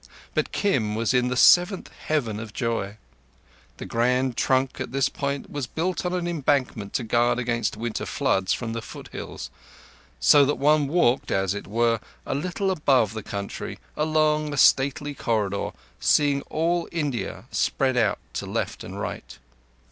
[0.33, 2.97] But Kim was in the seventh heaven of joy.
[3.77, 8.07] The Grand Trunk at this point was built on an embankment to guard against winter
[8.07, 9.51] floods from the foothills,
[10.19, 15.13] so that one walked, as it were, a little above the country, along a stately
[15.13, 15.69] corridor,
[15.99, 19.37] seeing all India spread out to left and right.